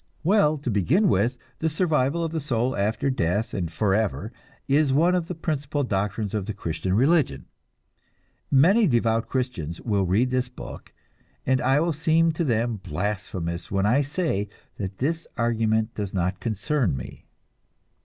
[0.23, 4.31] Well, to begin with, the survival of the soul after death and forever
[4.67, 7.45] is one of the principal doctrines of the Christian religion.
[8.49, 10.91] Many devout Christians will read this book,
[11.45, 16.39] and I will seem to them blasphemous when I say that this argument does not
[16.39, 17.27] concern me.